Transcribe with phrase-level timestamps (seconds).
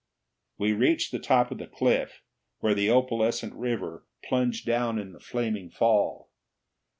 [0.57, 2.23] We reached the top of the cliff,
[2.57, 6.31] where the opalescent river plunged down in the flaming fall.